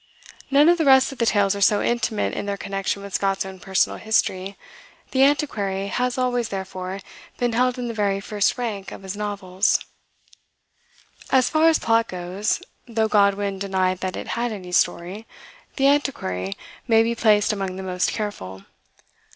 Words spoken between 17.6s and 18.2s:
the most